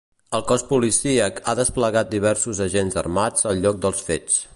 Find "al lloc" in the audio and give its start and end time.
3.51-3.79